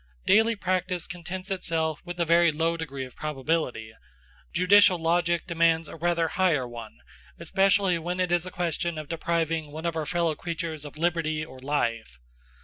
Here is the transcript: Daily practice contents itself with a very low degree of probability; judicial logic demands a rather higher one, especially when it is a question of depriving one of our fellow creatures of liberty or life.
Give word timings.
Daily 0.25 0.55
practice 0.55 1.05
contents 1.05 1.51
itself 1.51 2.01
with 2.03 2.19
a 2.19 2.25
very 2.25 2.51
low 2.51 2.75
degree 2.75 3.05
of 3.05 3.15
probability; 3.15 3.93
judicial 4.51 4.97
logic 4.97 5.45
demands 5.45 5.87
a 5.87 5.95
rather 5.95 6.27
higher 6.27 6.67
one, 6.67 6.97
especially 7.37 7.99
when 7.99 8.19
it 8.19 8.31
is 8.31 8.47
a 8.47 8.49
question 8.49 8.97
of 8.97 9.07
depriving 9.07 9.69
one 9.71 9.85
of 9.85 9.95
our 9.95 10.07
fellow 10.07 10.33
creatures 10.33 10.85
of 10.85 10.97
liberty 10.97 11.45
or 11.45 11.59
life. 11.59 12.17